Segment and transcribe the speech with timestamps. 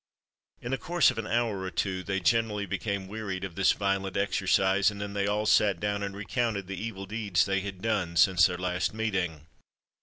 [0.63, 4.17] In the course of an hour or two they generally became wearied of this violent
[4.17, 8.15] exercise, and then they all sat down and recounted the evil deeds they had done
[8.17, 9.45] since their last meeting.